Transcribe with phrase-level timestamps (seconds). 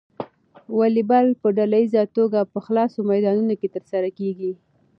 [0.77, 4.51] واليبال په ډله ییزه توګه په خلاصو میدانونو کې ترسره کیږي.